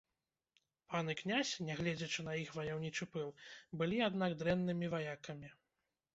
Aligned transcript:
Пан 0.93 1.11
і 1.13 1.15
князь, 1.19 1.51
нягледзячы 1.67 2.25
на 2.29 2.33
іх 2.45 2.49
ваяўнічы 2.57 3.09
пыл, 3.17 3.29
былі, 3.83 4.01
аднак, 4.09 4.31
дрэннымі 4.43 4.93
ваякамі. 4.97 5.55